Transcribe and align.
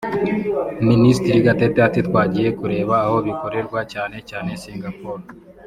Minisitiri 0.89 1.39
Gatete 1.47 1.77
ati 1.87 1.99
“Twagiye 2.07 2.49
kureba 2.59 2.95
aho 3.05 3.17
bikorerwa 3.27 3.79
cyane 3.93 4.17
cyane 4.29 4.49
Singapore 4.63 5.23